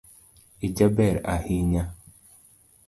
[0.67, 1.83] Ijaber ahinya